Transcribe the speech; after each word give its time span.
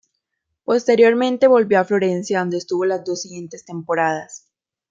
Posteriormente 0.63 1.45
volvió 1.45 1.79
a 1.79 1.85
Florencia 1.85 2.39
donde 2.39 2.57
estuvo 2.57 2.85
las 2.85 3.05
dos 3.05 3.21
siguientes 3.21 3.65
temporadas. 3.65 4.47